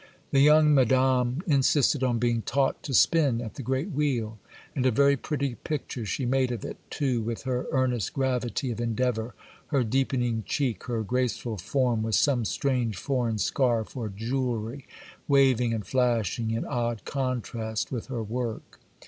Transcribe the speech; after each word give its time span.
The 0.31 0.39
young 0.39 0.73
Madame 0.73 1.43
insisted 1.45 2.03
on 2.03 2.17
being 2.17 2.41
taught 2.41 2.81
to 2.81 2.93
spin 2.95 3.39
at 3.39 3.53
the 3.53 3.61
great 3.61 3.91
wheel; 3.91 4.39
and 4.75 4.83
a 4.87 4.89
very 4.89 5.15
pretty 5.15 5.53
picture 5.53 6.07
she 6.07 6.25
made 6.25 6.51
of 6.51 6.65
it, 6.65 6.77
too, 6.89 7.21
with 7.21 7.43
her 7.43 7.67
earnest 7.71 8.11
gravity 8.13 8.71
of 8.71 8.81
endeavour, 8.81 9.35
her 9.67 9.83
deepening 9.83 10.43
cheek, 10.47 10.85
her 10.85 11.03
graceful 11.03 11.57
form, 11.57 12.01
with 12.01 12.15
some 12.15 12.45
strange 12.45 12.97
foreign 12.97 13.37
scarf 13.37 13.95
or 13.95 14.09
jewelry 14.09 14.87
waving 15.27 15.71
and 15.71 15.85
flashing 15.85 16.49
in 16.49 16.65
odd 16.65 17.05
contrast 17.05 17.91
with 17.91 18.07
her 18.07 18.23
work. 18.23 18.79